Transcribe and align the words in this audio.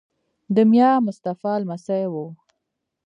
د 0.55 0.57
میا 0.71 0.91
مصطفی 1.07 1.53
لمسی 1.61 2.03
وو. 2.11 2.25